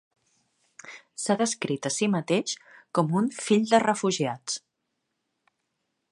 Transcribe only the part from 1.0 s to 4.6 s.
S'ha descrit a si mateix com un "fill de refugiats".